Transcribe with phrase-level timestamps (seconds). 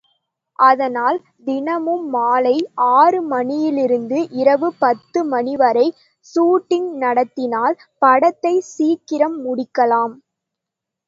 [0.59, 1.17] அதனால்
[1.47, 2.53] தினமும் மாலை
[2.93, 5.85] ஆறு மணியிலிருந்து இரவு பத்து மணிவரை
[6.25, 10.15] சூட்டிங் நடத்தினால் படத்தைச் சீக்கிரம் முடிக்கலாம்.